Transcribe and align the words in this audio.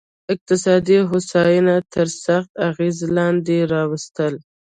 اقتصادي 0.33 0.97
هوساینه 1.09 1.75
تر 1.93 2.07
سخت 2.25 2.51
اغېز 2.69 2.97
لاندې 3.15 3.57
راوستل. 3.73 4.33